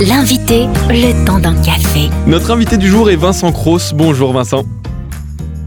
L'invité, 0.00 0.66
le 0.90 1.26
temps 1.26 1.40
d'un 1.40 1.60
café. 1.60 2.08
Notre 2.28 2.52
invité 2.52 2.76
du 2.76 2.86
jour 2.86 3.10
est 3.10 3.16
Vincent 3.16 3.50
Cross. 3.50 3.94
Bonjour 3.96 4.32
Vincent. 4.32 4.62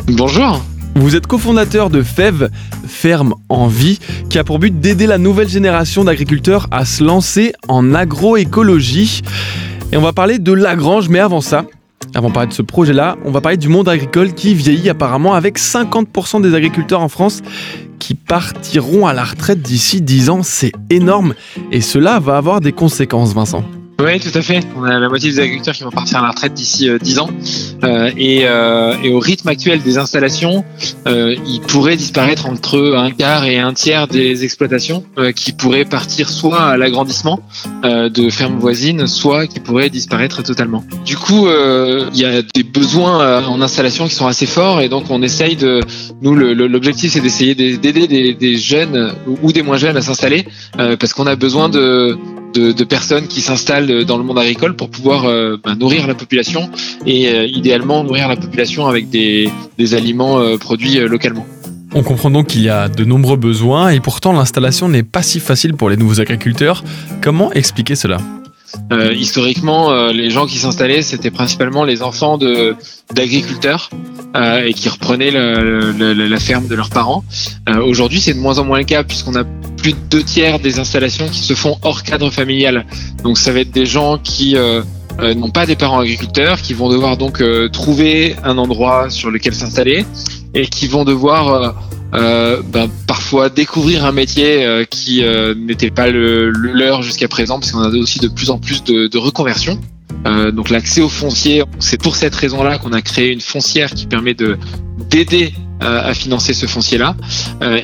Bonjour. 0.08 0.64
Vous 0.96 1.18
êtes 1.18 1.28
cofondateur 1.28 1.90
de 1.90 2.02
FEV, 2.02 2.50
Ferme 2.88 3.34
en 3.50 3.68
Vie, 3.68 4.00
qui 4.30 4.40
a 4.40 4.46
pour 4.46 4.58
but 4.58 4.80
d'aider 4.80 5.06
la 5.06 5.18
nouvelle 5.18 5.50
génération 5.50 6.06
d'agriculteurs 6.06 6.68
à 6.72 6.86
se 6.86 7.04
lancer 7.04 7.52
en 7.68 7.94
agroécologie. 7.94 9.22
Et 9.92 9.98
on 9.98 10.02
va 10.02 10.14
parler 10.14 10.40
de 10.40 10.54
Lagrange, 10.54 11.10
mais 11.10 11.20
avant 11.20 11.42
ça, 11.42 11.66
avant 12.16 12.30
de 12.30 12.34
parler 12.34 12.48
de 12.48 12.54
ce 12.54 12.62
projet-là, 12.62 13.18
on 13.26 13.32
va 13.32 13.42
parler 13.42 13.58
du 13.58 13.68
monde 13.68 13.90
agricole 13.90 14.34
qui 14.34 14.54
vieillit 14.54 14.90
apparemment 14.90 15.34
avec 15.34 15.60
50% 15.60 16.42
des 16.42 16.56
agriculteurs 16.56 17.02
en 17.02 17.10
France 17.10 17.42
qui 18.00 18.16
partiront 18.16 19.08
à 19.08 19.12
la 19.12 19.26
retraite 19.26 19.62
d'ici 19.62 20.02
10 20.02 20.30
ans. 20.30 20.42
C'est 20.42 20.72
énorme 20.90 21.34
et 21.74 21.82
cela 21.82 22.20
va 22.20 22.38
avoir 22.38 22.62
des 22.62 22.72
conséquences, 22.72 23.34
Vincent. 23.34 23.66
Oui, 24.04 24.20
tout 24.20 24.36
à 24.36 24.42
fait. 24.42 24.62
On 24.76 24.84
a 24.84 24.98
la 24.98 25.10
moitié 25.10 25.30
des 25.30 25.40
agriculteurs 25.40 25.76
qui 25.76 25.84
vont 25.84 25.92
partir 25.92 26.18
à 26.18 26.22
la 26.22 26.30
retraite 26.30 26.54
d'ici 26.54 26.90
euh, 26.90 26.98
10 26.98 27.20
ans. 27.20 27.30
Euh, 27.84 28.12
et, 28.18 28.42
euh, 28.46 28.94
et, 29.04 29.12
au 29.12 29.20
rythme 29.20 29.48
actuel 29.48 29.82
des 29.82 29.98
installations, 29.98 30.64
euh, 31.08 31.36
il 31.46 31.62
pourrait 31.62 31.98
disparaître 31.98 32.48
entre 32.48 32.96
un 32.96 33.12
quart 33.12 33.46
et 33.46 33.60
un 33.60 33.74
tiers 33.74 34.08
des 34.08 34.44
exploitations 34.44 35.04
qui 35.36 35.52
pourraient 35.52 35.86
partir 35.86 36.30
soit 36.30 36.62
à 36.62 36.78
l'agrandissement 36.78 37.40
de 37.84 38.30
fermes 38.30 38.58
voisines, 38.58 39.08
soit 39.08 39.48
qui 39.48 39.60
pourraient 39.60 39.90
disparaître 39.90 40.44
totalement. 40.44 40.84
Du 41.06 41.18
coup, 41.18 41.48
il 41.48 42.18
y 42.18 42.26
a 42.26 42.42
des 42.42 42.64
besoins 42.64 43.46
en 43.46 43.62
installation 43.62 44.08
qui 44.08 44.16
sont 44.16 44.28
assez 44.28 44.46
forts 44.46 44.82
et 44.82 44.90
donc 44.90 45.06
on 45.10 45.22
essaye 45.22 45.56
de... 45.56 45.82
Nous, 46.22 46.34
l'objectif, 46.36 47.14
c'est 47.14 47.22
d'essayer 47.22 47.56
d'aider 47.56 48.34
des, 48.34 48.58
jeunes 48.58 49.14
ou 49.42 49.52
des 49.52 49.62
moins 49.62 49.78
jeunes 49.78 49.98
à 49.98 50.02
s'installer 50.02 50.46
parce 50.78 51.14
qu'on 51.14 51.28
a 51.28 51.36
besoin 51.36 51.70
de 51.70 52.18
de, 52.54 52.72
de, 52.72 52.84
personnes 52.84 53.28
qui 53.28 53.42
s'installent 53.42 54.06
dans 54.06 54.18
le 54.18 54.24
monde 54.24 54.40
agricole 54.40 54.76
pour 54.76 54.90
pouvoir 54.90 55.26
euh, 55.26 55.58
bah, 55.64 55.76
nourrir 55.76 56.08
la 56.08 56.16
population 56.16 56.70
et 57.06 57.30
euh, 57.30 57.46
idéalement 57.46 58.04
nourrir 58.04 58.28
la 58.28 58.36
population 58.36 58.88
avec 58.88 59.10
des, 59.10 59.50
des 59.78 59.94
aliments 59.94 60.40
euh, 60.40 60.58
produits 60.58 61.00
localement. 61.00 61.46
On 61.94 62.04
comprend 62.04 62.32
donc 62.32 62.48
qu'il 62.48 62.62
y 62.62 62.70
a 62.70 62.88
de 62.88 63.04
nombreux 63.04 63.38
besoins 63.38 63.90
et 63.90 64.00
pourtant 64.00 64.32
l'installation 64.32 64.88
n'est 64.88 65.04
pas 65.04 65.24
si 65.24 65.40
facile 65.40 65.74
pour 65.74 65.90
les 65.90 65.98
nouveaux 65.98 66.22
agriculteurs. 66.22 66.84
Comment 67.22 67.52
expliquer 67.52 67.96
cela? 67.96 68.18
Euh, 68.92 69.14
historiquement, 69.14 69.92
euh, 69.92 70.12
les 70.12 70.30
gens 70.30 70.46
qui 70.46 70.58
s'installaient, 70.58 71.02
c'était 71.02 71.32
principalement 71.32 71.84
les 71.84 72.02
enfants 72.02 72.38
de 72.38 72.76
d'agriculteurs 73.14 73.90
euh, 74.36 74.64
et 74.66 74.74
qui 74.74 74.88
reprenaient 74.90 75.32
le, 75.32 75.92
le, 75.92 76.14
la 76.14 76.40
ferme 76.40 76.68
de 76.68 76.76
leurs 76.76 76.90
parents. 76.90 77.24
Aujourd'hui, 77.84 78.22
c'est 78.22 78.34
de 78.34 78.40
moins 78.40 78.60
en 78.60 78.66
moins 78.66 78.80
le 78.80 78.86
cas 78.86 79.04
puisqu'on 79.04 79.36
a 79.36 79.44
plus 79.78 79.94
de 79.94 80.00
deux 80.10 80.24
tiers 80.24 80.60
des 80.60 80.80
installations 80.80 81.28
qui 81.30 81.40
se 81.40 81.54
font 81.54 81.78
hors 81.82 82.04
cadre 82.04 82.30
familial. 82.30 82.86
Donc, 83.24 83.38
ça 83.38 83.52
va 83.52 83.60
être 83.60 83.72
des 83.72 83.86
gens 83.86 84.18
qui 84.18 84.56
n'ont 85.20 85.52
pas 85.52 85.66
des 85.66 85.76
parents 85.76 86.00
agriculteurs, 86.00 86.62
qui 86.62 86.74
vont 86.74 86.90
devoir 86.90 87.18
donc 87.18 87.44
trouver 87.72 88.36
un 88.44 88.58
endroit 88.58 89.10
sur 89.10 89.32
lequel 89.32 89.54
s'installer 89.54 90.06
et 90.54 90.68
qui 90.68 90.88
vont 90.88 91.06
devoir 91.06 91.76
euh, 92.14 92.62
ben, 92.62 92.90
parfois 93.08 93.50
découvrir 93.50 94.06
un 94.06 94.12
métier 94.12 94.66
euh, 94.66 94.84
qui 94.84 95.24
euh, 95.24 95.56
n'était 95.56 95.92
pas 95.92 96.08
le, 96.08 96.50
le 96.50 96.74
leur 96.74 97.04
jusqu'à 97.04 97.28
présent, 97.28 97.60
parce 97.60 97.72
qu'on 97.72 97.84
a 97.84 97.90
aussi 97.90 98.20
de 98.20 98.28
plus 98.28 98.50
en 98.50 98.58
plus 98.58 98.84
de, 98.84 99.08
de 99.08 99.18
reconversions. 99.18 99.80
Euh, 100.28 100.52
donc 100.52 100.70
l'accès 100.70 101.02
au 101.02 101.10
foncier, 101.10 101.64
c'est 101.80 102.02
pour 102.02 102.16
cette 102.16 102.36
raison-là 102.36 102.78
qu'on 102.80 102.92
a 102.92 103.02
créé 103.02 103.32
une 103.32 103.42
foncière 103.42 103.92
qui 103.92 104.08
permet 104.08 104.34
de 104.34 104.58
d'aider 105.10 105.54
à 105.82 106.14
financer 106.14 106.54
ce 106.54 106.66
foncier-là. 106.66 107.16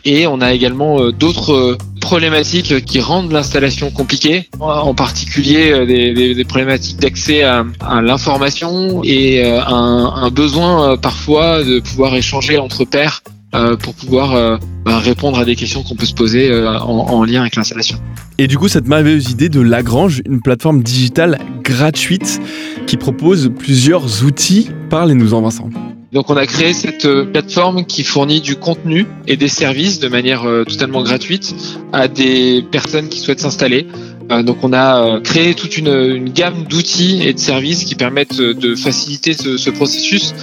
et 0.06 0.28
on 0.28 0.40
a 0.42 0.54
également 0.54 1.12
d'autres 1.12 1.78
problématiques 2.00 2.86
qui 2.86 3.00
rendent 3.00 3.32
l'installation 3.32 3.90
compliquée, 3.92 4.50
en 4.60 4.94
particulier 4.94 5.86
des, 5.86 6.46
problématiques 6.46 6.98
d'accès 6.98 7.44
à, 7.44 7.66
l'information 8.02 9.02
et 9.04 9.44
un, 9.46 10.30
besoin 10.30 10.98
parfois 10.98 11.64
de 11.64 11.80
pouvoir 11.80 12.16
échanger 12.16 12.58
entre 12.58 12.86
pairs 12.86 13.22
euh, 13.56 13.78
pour 13.78 13.94
pouvoir 13.94 14.36
euh, 14.36 14.58
bah, 14.84 15.00
répondre 15.00 15.40
à 15.40 15.46
des 15.46 15.56
questions 15.56 15.82
qu'on 15.82 15.96
peut 15.96 16.06
se 16.06 16.14
poser 16.14 16.52
euh, 16.52 16.78
en, 16.80 17.08
en, 17.08 17.24
lien 17.24 17.40
avec 17.42 17.56
l'installation. 17.56 17.98
Et 18.38 18.48
du 18.48 18.58
coup, 18.58 18.68
cette 18.68 18.90
merveilleuse 18.90 19.32
idée 19.32 19.48
de 19.48 19.62
Lagrange, 19.62 20.22
une 20.26 20.42
plateforme 20.42 20.84
digitale 20.84 21.40
gratuite 21.64 22.42
qui 22.88 22.98
propose 22.98 23.50
plusieurs 23.58 24.26
outils, 24.26 24.70
parlez-nous-en 24.90 25.42
Vincent. 25.42 25.70
Donc 26.14 26.30
on 26.30 26.38
a 26.38 26.46
créé 26.46 26.74
cette 26.74 27.08
plateforme 27.32 27.86
qui 27.86 28.04
fournit 28.04 28.42
du 28.42 28.56
contenu 28.56 29.06
et 29.28 29.36
des 29.36 29.48
services 29.48 30.00
de 30.00 30.08
manière 30.08 30.44
totalement 30.68 31.04
gratuite 31.04 31.54
à 31.92 32.08
des 32.08 32.64
personnes 32.72 33.10
qui 33.10 33.20
souhaitent 33.20 33.42
s'installer. 33.42 33.88
donc 34.30 34.58
on 34.64 34.72
a 34.74 35.20
créé 35.22 35.54
toute 35.54 35.78
une, 35.78 36.30
gamme 36.30 36.64
d'outils 36.64 37.22
et 37.28 37.34
de 37.34 37.40
services 37.40 37.84
qui 37.84 37.96
permettent 37.96 38.38
de 38.38 38.76
faciliter 38.76 39.34
ce, 39.34 39.58
ce 39.58 39.70
processus. 39.70 40.34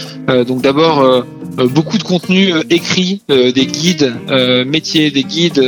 donc 0.46 0.60
d'abord 0.60 1.00
euh, 1.00 1.22
beaucoup 1.56 1.98
de 1.98 2.02
contenu 2.02 2.52
euh, 2.52 2.62
écrit, 2.70 3.22
euh, 3.30 3.52
des 3.52 3.66
guides 3.66 4.12
métiers, 4.66 5.10
des 5.10 5.24
guides 5.24 5.62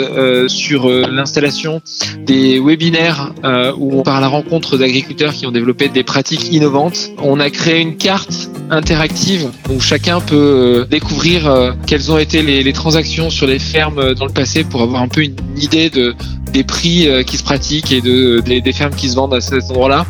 sur 0.48 0.88
l'installation, 0.88 1.80
des 2.18 2.60
webinaires 2.60 3.32
où 3.78 3.98
on 3.98 4.02
part 4.02 4.16
à 4.16 4.20
la 4.20 4.28
rencontre 4.28 4.76
d'agriculteurs 4.76 5.32
qui 5.32 5.46
ont 5.46 5.50
développé 5.50 5.88
des 5.88 6.02
pratiques 6.02 6.52
innovantes. 6.52 7.10
On 7.18 7.40
a 7.40 7.50
créé 7.50 7.80
une 7.80 7.96
carte 7.96 8.50
interactive 8.70 9.50
où 9.70 9.80
chacun 9.80 10.20
peut 10.20 10.86
découvrir 10.90 11.74
quelles 11.86 12.10
ont 12.10 12.18
été 12.18 12.42
les, 12.42 12.62
les, 12.62 12.72
transactions 12.72 13.30
sur 13.30 13.46
les 13.46 13.58
fermes 13.58 14.14
dans 14.14 14.26
le 14.26 14.32
passé 14.32 14.64
pour 14.64 14.82
avoir 14.82 15.02
un 15.02 15.08
peu 15.08 15.22
une 15.22 15.36
idée 15.56 15.90
de 15.90 16.14
des 16.52 16.64
prix 16.64 17.08
qui 17.26 17.36
se 17.36 17.44
pratiquent 17.44 17.92
et 17.92 18.00
de, 18.00 18.40
des, 18.40 18.60
des 18.60 18.72
fermes 18.72 18.94
qui 18.94 19.08
se 19.08 19.16
vendent 19.16 19.34
à 19.34 19.40
cet 19.40 19.70
endroit-là. 19.70 20.06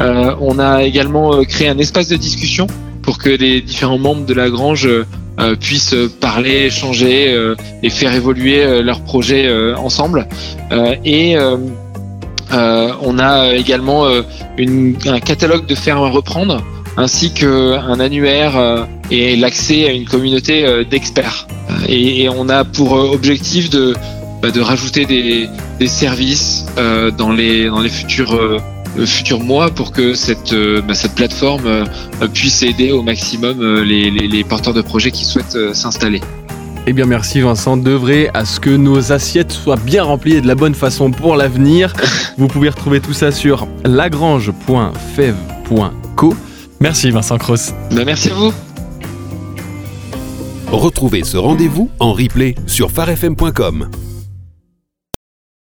Euh, 0.00 0.34
on 0.40 0.58
a 0.58 0.84
également 0.84 1.42
créé 1.44 1.68
un 1.68 1.78
espace 1.78 2.08
de 2.08 2.16
discussion 2.16 2.66
pour 3.06 3.18
que 3.18 3.30
les 3.30 3.62
différents 3.62 3.98
membres 3.98 4.26
de 4.26 4.34
la 4.34 4.50
grange 4.50 4.86
euh, 5.38 5.54
puissent 5.54 5.94
parler, 6.20 6.66
échanger 6.66 7.32
euh, 7.32 7.54
et 7.82 7.88
faire 7.88 8.12
évoluer 8.12 8.64
euh, 8.64 8.82
leurs 8.82 9.00
projets 9.00 9.48
ensemble. 9.76 10.26
et 11.04 11.36
on 13.08 13.18
a 13.18 13.54
également 13.54 14.06
un 14.08 15.20
catalogue 15.20 15.66
de 15.66 15.74
fermes 15.74 16.04
à 16.04 16.10
reprendre 16.10 16.62
ainsi 16.96 17.32
qu'un 17.32 18.00
annuaire 18.00 18.86
et 19.10 19.36
l'accès 19.36 19.86
à 19.86 19.92
une 19.92 20.06
communauté 20.06 20.84
d'experts. 20.90 21.46
Et, 21.88 22.28
on 22.28 22.48
a 22.48 22.64
pour 22.64 22.92
objectif 22.92 23.68
de, 23.70 23.94
bah, 24.42 24.50
de 24.50 24.60
rajouter 24.60 25.04
des, 25.04 25.48
des 25.78 25.88
services 25.88 26.64
dans, 27.18 27.32
les, 27.32 27.66
dans 27.66 27.80
les 27.80 27.90
futurs 27.90 28.34
futurs 29.04 29.40
mois 29.40 29.70
pour 29.70 29.92
que 29.92 30.14
cette, 30.14 30.52
euh, 30.52 30.80
bah, 30.80 30.94
cette 30.94 31.14
plateforme 31.14 31.66
euh, 31.66 31.84
puisse 32.32 32.62
aider 32.62 32.92
au 32.92 33.02
maximum 33.02 33.60
euh, 33.60 33.84
les, 33.84 34.10
les, 34.10 34.28
les 34.28 34.44
porteurs 34.44 34.74
de 34.74 34.82
projets 34.82 35.10
qui 35.10 35.24
souhaitent 35.24 35.74
s'installer. 35.74 36.20
Eh 36.86 36.92
bien 36.92 37.04
merci 37.04 37.40
Vincent, 37.40 37.76
d'œuvrer 37.76 38.30
à 38.32 38.44
ce 38.44 38.60
que 38.60 38.70
nos 38.70 39.10
assiettes 39.10 39.50
soient 39.50 39.76
bien 39.76 40.04
remplies 40.04 40.34
et 40.34 40.40
de 40.40 40.46
la 40.46 40.54
bonne 40.54 40.74
façon 40.74 41.10
pour 41.10 41.34
l'avenir. 41.34 41.92
Vous 42.38 42.46
pouvez 42.46 42.68
retrouver 42.68 43.00
tout 43.00 43.12
ça 43.12 43.32
sur 43.32 43.66
lagrange.fev.co. 43.84 46.34
Merci 46.78 47.10
Vincent 47.10 47.38
Cross. 47.38 47.72
Ben, 47.90 48.04
merci 48.04 48.30
à 48.30 48.34
vous. 48.34 48.52
Retrouvez 50.70 51.24
ce 51.24 51.36
rendez-vous 51.36 51.90
en 51.98 52.12
replay 52.12 52.54
sur 52.66 52.90
farfm.com. 52.90 53.88